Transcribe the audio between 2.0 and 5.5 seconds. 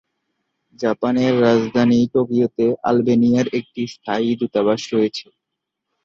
টোকিওতে আলবেনিয়ার একটি স্থায়ী দূতাবাস রয়েছে।